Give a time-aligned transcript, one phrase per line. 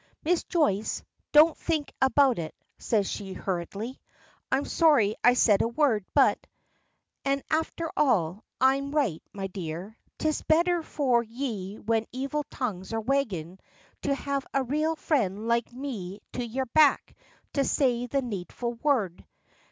[0.23, 4.01] "Miss Joyce, don't think about it," says she, hurriedly.
[4.51, 6.39] "I'm sorry I said a word, but
[7.23, 9.99] An', afther all, I am right, me dear.
[10.17, 13.59] 'Tis betther for ye when evil tongues are waggin'
[14.01, 17.15] to have a raal friend like me to yer back
[17.53, 19.23] to say the needful word.